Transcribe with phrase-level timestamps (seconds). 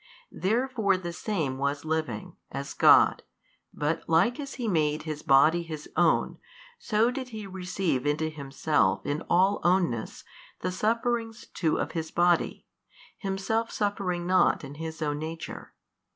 [0.31, 3.21] Therefore the Same was living, as God,
[3.71, 6.39] but like as He made His Body His own,
[6.79, 10.23] so did He receive into Himself in all ownness
[10.61, 12.65] the sufferings too of His Body,
[13.19, 15.71] Himself suffering nought in His own Nature.